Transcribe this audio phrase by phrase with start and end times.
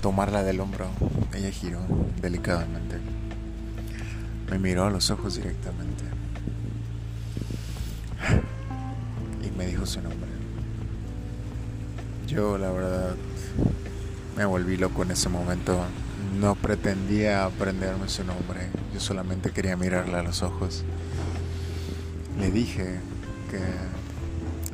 [0.00, 0.88] tomarla del hombro,
[1.34, 1.80] ella giró
[2.20, 2.98] delicadamente.
[4.50, 6.04] Me miró a los ojos directamente.
[9.44, 10.28] Y me dijo su nombre.
[12.26, 13.14] Yo la verdad
[14.36, 15.84] me volví loco en ese momento.
[16.38, 18.68] No pretendía aprenderme su nombre.
[18.94, 20.84] Yo solamente quería mirarla a los ojos.
[22.38, 23.00] Le dije
[23.50, 23.60] que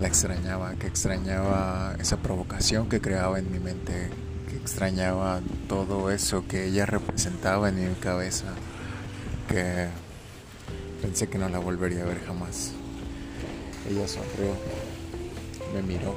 [0.00, 4.10] la extrañaba, que extrañaba esa provocación que creaba en mi mente,
[4.48, 8.46] que extrañaba todo eso que ella representaba en mi cabeza,
[9.48, 9.88] que
[11.02, 12.72] pensé que no la volvería a ver jamás.
[13.88, 14.54] Ella sonrió,
[15.74, 16.16] me miró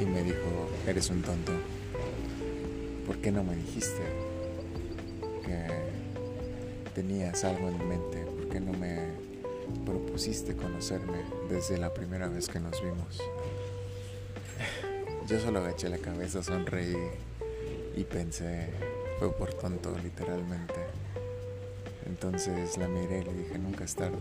[0.00, 1.52] y me dijo, eres un tonto.
[3.06, 4.02] ¿Por qué no me dijiste
[5.44, 5.66] que
[6.94, 8.24] tenías algo en mente?
[8.24, 9.26] ¿Por qué no me
[9.84, 11.18] propusiste conocerme
[11.48, 13.20] desde la primera vez que nos vimos.
[15.26, 16.94] Yo solo agaché la cabeza, sonreí
[17.96, 18.68] y pensé,
[19.18, 20.74] fue por tonto, literalmente.
[22.06, 24.18] Entonces la miré y le dije, nunca es tarde.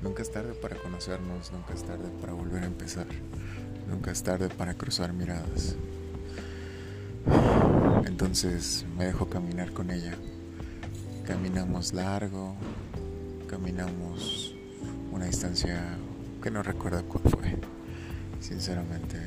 [0.00, 3.06] Nunca es tarde para conocernos, nunca es tarde para volver a empezar.
[3.86, 5.76] Nunca es tarde para cruzar miradas.
[8.06, 10.14] Entonces me dejó caminar con ella.
[11.26, 12.54] Caminamos largo,
[13.46, 14.54] caminamos
[15.12, 15.98] una distancia
[16.42, 17.58] que no recuerdo cuál fue.
[18.40, 19.18] Sinceramente,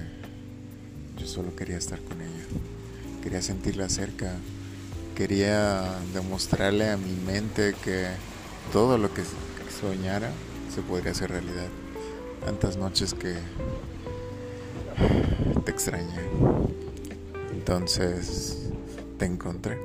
[1.17, 2.45] yo solo quería estar con ella.
[3.21, 4.35] Quería sentirla cerca.
[5.15, 8.07] Quería demostrarle a mi mente que
[8.71, 9.23] todo lo que
[9.81, 10.31] soñara
[10.73, 11.67] se podría hacer realidad.
[12.45, 13.35] Tantas noches que
[15.63, 16.19] te extrañé.
[17.51, 18.69] Entonces
[19.17, 19.77] te encontré.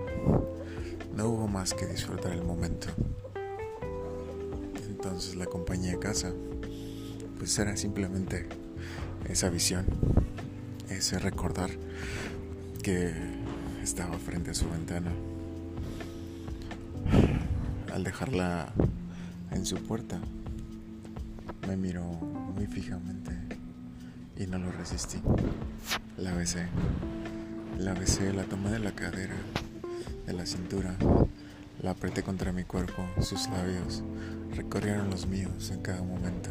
[1.14, 2.88] No hubo más que disfrutar el momento
[4.98, 6.32] entonces la compañía a casa,
[7.38, 8.46] pues era simplemente
[9.28, 9.86] esa visión,
[10.98, 11.70] ese recordar
[12.82, 13.12] que
[13.82, 15.10] estaba frente a su ventana.
[17.92, 18.72] Al dejarla
[19.50, 20.20] en su puerta,
[21.66, 23.32] me miró muy fijamente
[24.36, 25.18] y no lo resistí.
[26.16, 26.66] La besé,
[27.78, 29.36] la besé, la tomé de la cadera,
[30.26, 30.96] de la cintura
[31.82, 34.02] la apreté contra mi cuerpo, sus labios
[34.54, 36.50] recorrieron los míos en cada momento.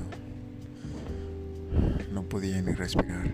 [2.13, 3.29] No podía ni respirar,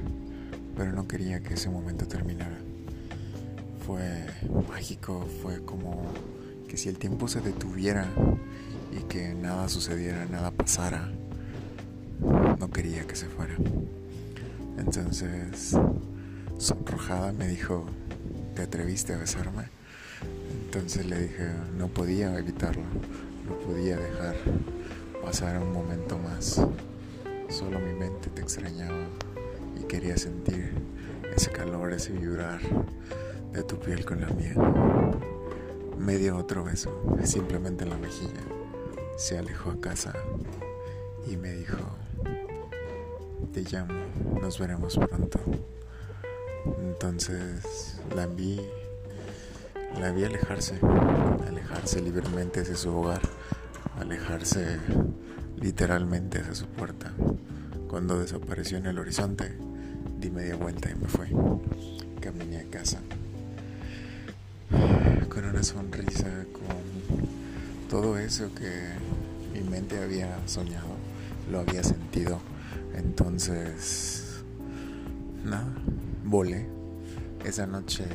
[0.75, 2.57] pero no quería que ese momento terminara.
[3.85, 4.25] Fue
[4.69, 6.03] mágico, fue como
[6.67, 8.07] que si el tiempo se detuviera
[8.91, 11.11] y que nada sucediera, nada pasara,
[12.59, 13.55] no quería que se fuera.
[14.77, 15.75] Entonces,
[16.57, 17.85] sonrojada me dijo,
[18.55, 19.65] ¿te atreviste a besarme?
[20.65, 22.83] Entonces le dije, no podía evitarlo,
[23.47, 24.35] no podía dejar
[25.23, 26.61] pasar un momento más.
[27.49, 29.07] Solo mi mente te extrañaba
[29.79, 30.71] y quería sentir
[31.35, 32.59] ese calor, ese vibrar
[33.51, 34.55] de tu piel con la mía.
[35.97, 38.41] Me dio otro beso, simplemente en la mejilla.
[39.17, 40.13] Se alejó a casa
[41.27, 41.77] y me dijo,
[43.51, 43.93] te llamo,
[44.41, 45.39] nos veremos pronto.
[46.81, 48.83] Entonces la envié
[49.99, 50.79] la vi alejarse,
[51.47, 53.21] alejarse libremente hacia su hogar,
[53.99, 54.79] alejarse
[55.57, 57.13] literalmente hacia su puerta.
[57.93, 59.51] Cuando desapareció en el horizonte,
[60.19, 61.27] di media vuelta y me fui.
[62.19, 62.99] Caminé a casa
[65.29, 68.71] con una sonrisa, con todo eso que
[69.53, 70.87] mi mente había soñado,
[71.51, 72.39] lo había sentido.
[72.95, 74.41] Entonces,
[75.45, 75.71] nada,
[76.25, 76.65] volé.
[77.45, 78.05] Esa noche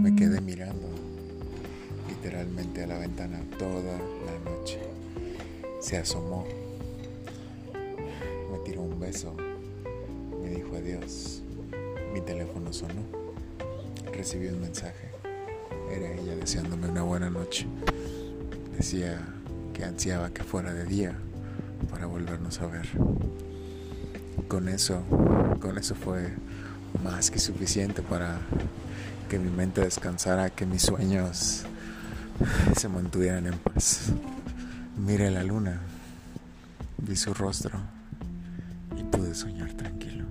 [0.00, 0.88] me quedé mirando
[2.08, 4.80] literalmente a la ventana toda la noche.
[5.78, 6.44] Se asomó,
[8.64, 9.34] tiró un beso,
[10.42, 11.42] me dijo adiós.
[12.12, 13.02] Mi teléfono sonó,
[14.12, 15.10] recibí un mensaje.
[15.90, 17.66] Era ella deseándome una buena noche.
[18.76, 19.20] Decía
[19.72, 21.14] que ansiaba que fuera de día
[21.90, 22.88] para volvernos a ver.
[24.48, 25.02] Con eso,
[25.60, 26.30] con eso fue
[27.02, 28.40] más que suficiente para
[29.28, 31.64] que mi mente descansara, que mis sueños
[32.76, 34.12] se mantuvieran en paz.
[34.96, 35.80] Miré la luna,
[36.98, 38.01] vi su rostro
[39.34, 40.24] soñar tranquilo.